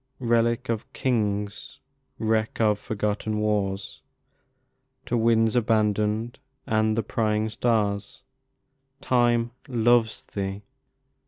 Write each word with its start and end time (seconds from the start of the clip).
Relic 0.17 0.67
of 0.67 0.91
Kings! 0.93 1.79
Wreck 2.17 2.59
of 2.59 2.79
forgotten 2.79 3.37
wars, 3.37 4.01
To 5.05 5.15
winds 5.15 5.55
abandoned 5.55 6.39
and 6.65 6.97
the 6.97 7.03
prying 7.03 7.49
stars, 7.49 8.23
10 9.01 9.07
Time 9.09 9.51
'loves' 9.67 10.25
Thee! 10.25 10.63